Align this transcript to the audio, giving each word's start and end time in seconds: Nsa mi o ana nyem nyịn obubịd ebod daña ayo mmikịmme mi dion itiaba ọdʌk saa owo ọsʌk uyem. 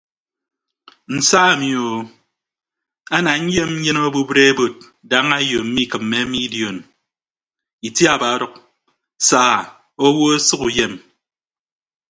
Nsa 1.15 1.41
mi 1.59 1.69
o 1.87 1.87
ana 3.15 3.31
nyem 3.47 3.71
nyịn 3.83 3.97
obubịd 4.05 4.39
ebod 4.49 4.75
daña 5.09 5.35
ayo 5.41 5.59
mmikịmme 5.65 6.19
mi 6.31 6.39
dion 6.53 6.77
itiaba 7.87 8.27
ọdʌk 8.35 8.53
saa 9.27 9.57
owo 10.05 10.23
ọsʌk 10.37 10.61
uyem. 10.67 10.93